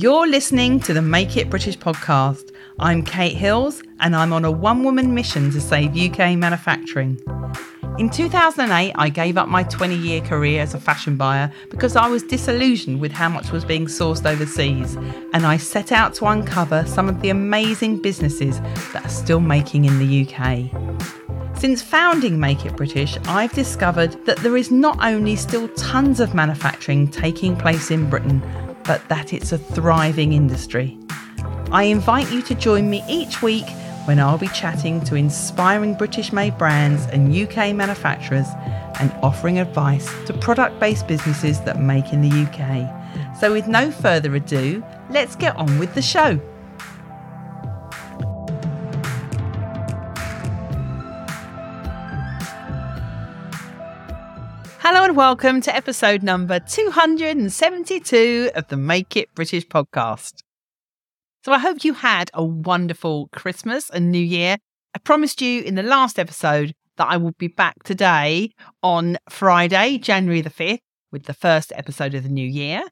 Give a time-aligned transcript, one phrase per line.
[0.00, 2.52] You're listening to the Make It British podcast.
[2.78, 7.20] I'm Kate Hills, and I'm on a one woman mission to save UK manufacturing.
[7.98, 12.06] In 2008, I gave up my 20 year career as a fashion buyer because I
[12.06, 14.94] was disillusioned with how much was being sourced overseas,
[15.34, 18.60] and I set out to uncover some of the amazing businesses
[18.92, 21.58] that are still making in the UK.
[21.58, 26.34] Since founding Make It British, I've discovered that there is not only still tons of
[26.34, 28.40] manufacturing taking place in Britain,
[28.88, 30.98] but that it's a thriving industry.
[31.70, 33.66] I invite you to join me each week
[34.06, 38.46] when I'll be chatting to inspiring British made brands and UK manufacturers
[38.98, 43.38] and offering advice to product based businesses that make in the UK.
[43.38, 46.40] So, with no further ado, let's get on with the show.
[54.80, 60.44] Hello and welcome to episode number 272 of the Make It British podcast.
[61.44, 64.56] So I hope you had a wonderful Christmas and New Year.
[64.94, 69.98] I promised you in the last episode that I will be back today on Friday,
[69.98, 70.78] January the 5th,
[71.10, 72.82] with the first episode of the new year.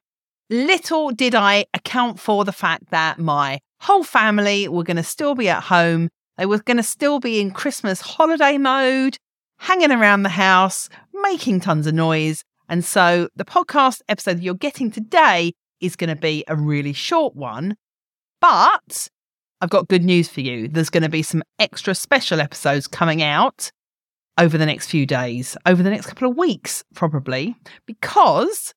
[0.50, 5.37] Little did I account for the fact that my whole family were going to still
[5.37, 6.09] be at home.
[6.37, 9.19] They were going to still be in Christmas holiday mode,
[9.59, 12.45] hanging around the house, making tons of noise.
[12.69, 17.37] And so the podcast episode you're getting today is going to be a really short
[17.37, 17.77] one.
[18.41, 19.09] But
[19.61, 20.69] I've got good news for you.
[20.69, 23.71] There's going to be some extra special episodes coming out
[24.39, 28.75] over the next few days, over the next couple of weeks, probably, because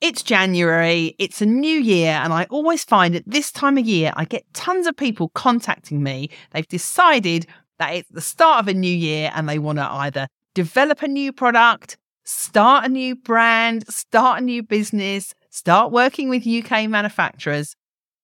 [0.00, 4.12] it's January, it's a new year, and I always find at this time of year,
[4.16, 6.30] I get tons of people contacting me.
[6.52, 7.46] They've decided
[7.78, 11.08] that it's the start of a new year and they want to either develop a
[11.08, 17.74] new product, start a new brand, start a new business, start working with UK manufacturers.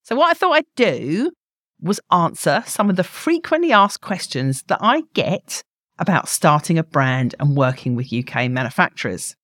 [0.03, 1.31] So, what I thought I'd do
[1.79, 5.63] was answer some of the frequently asked questions that I get
[5.97, 9.35] about starting a brand and working with UK manufacturers.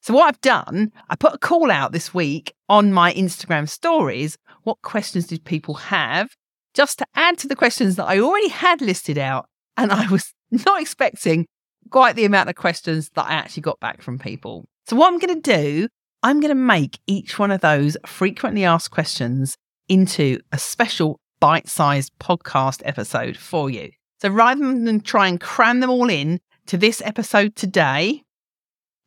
[0.00, 4.38] So, what I've done, I put a call out this week on my Instagram stories.
[4.62, 6.30] What questions did people have?
[6.74, 9.48] Just to add to the questions that I already had listed out.
[9.76, 11.46] And I was not expecting
[11.90, 14.66] quite the amount of questions that I actually got back from people.
[14.86, 15.88] So, what I'm going to do,
[16.22, 19.56] I'm going to make each one of those frequently asked questions
[19.88, 23.90] into a special bite sized podcast episode for you.
[24.20, 28.22] So, rather than try and cram them all in to this episode today,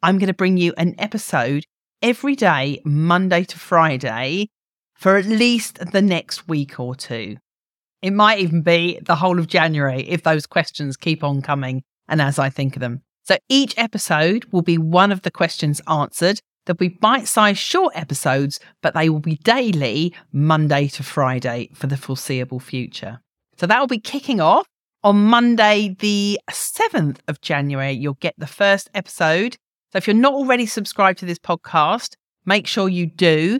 [0.01, 1.65] I'm going to bring you an episode
[2.01, 4.49] every day, Monday to Friday,
[4.95, 7.37] for at least the next week or two.
[8.01, 12.21] It might even be the whole of January if those questions keep on coming and
[12.21, 13.01] as I think of them.
[13.23, 16.39] So each episode will be one of the questions answered.
[16.65, 21.87] There'll be bite sized short episodes, but they will be daily, Monday to Friday for
[21.87, 23.19] the foreseeable future.
[23.57, 24.65] So that will be kicking off
[25.03, 27.91] on Monday, the 7th of January.
[27.91, 29.57] You'll get the first episode.
[29.91, 33.59] So if you're not already subscribed to this podcast, make sure you do.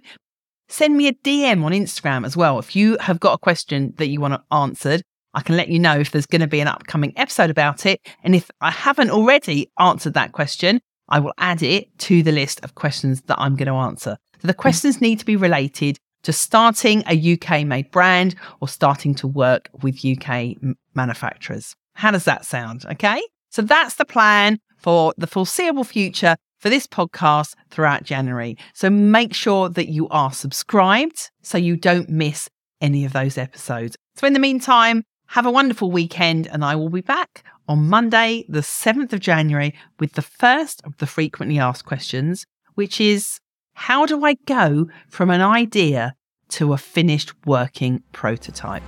[0.69, 2.59] Send me a DM on Instagram as well.
[2.59, 5.01] If you have got a question that you want answered,
[5.33, 7.99] I can let you know if there's going to be an upcoming episode about it.
[8.23, 10.79] And if I haven't already answered that question,
[11.09, 14.17] I will add it to the list of questions that I'm going to answer.
[14.41, 19.15] So the questions need to be related to starting a UK made brand or starting
[19.15, 20.55] to work with UK
[20.93, 21.75] manufacturers.
[21.93, 22.85] How does that sound?
[22.85, 23.21] Okay.
[23.49, 28.57] So that's the plan for the foreseeable future for this podcast throughout January.
[28.73, 32.49] So make sure that you are subscribed so you don't miss
[32.81, 33.95] any of those episodes.
[34.15, 38.45] So in the meantime, have a wonderful weekend, and I will be back on Monday,
[38.49, 43.39] the 7th of January, with the first of the frequently asked questions, which is
[43.73, 46.15] How do I go from an idea
[46.49, 48.83] to a finished working prototype?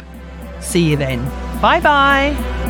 [0.62, 1.24] See you then.
[1.62, 2.61] Bye bye.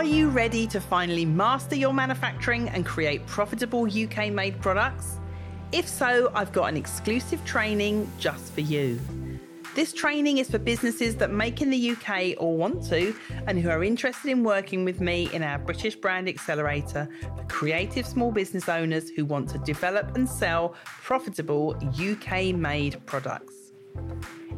[0.00, 5.18] Are you ready to finally master your manufacturing and create profitable UK made products?
[5.72, 8.98] If so, I've got an exclusive training just for you.
[9.74, 13.14] This training is for businesses that make in the UK or want to,
[13.46, 17.06] and who are interested in working with me in our British Brand Accelerator
[17.36, 23.72] for creative small business owners who want to develop and sell profitable UK made products.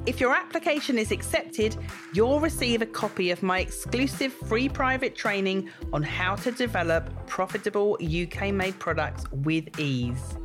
[0.05, 1.77] If your application is accepted,
[2.13, 7.97] you'll receive a copy of my exclusive free private training on how to develop profitable
[8.03, 10.37] UK made products with ease.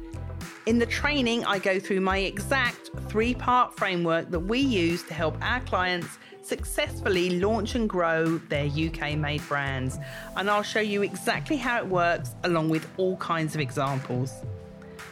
[0.67, 5.15] In the training, I go through my exact three part framework that we use to
[5.15, 9.97] help our clients successfully launch and grow their UK made brands.
[10.35, 14.31] And I'll show you exactly how it works along with all kinds of examples.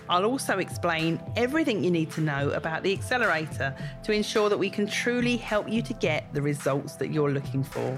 [0.09, 4.69] I'll also explain everything you need to know about the accelerator to ensure that we
[4.69, 7.97] can truly help you to get the results that you're looking for.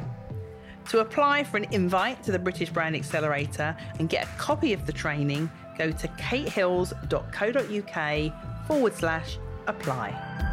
[0.90, 4.86] To apply for an invite to the British Brand Accelerator and get a copy of
[4.86, 9.38] the training, go to katehills.co.uk forward slash
[9.68, 10.47] apply.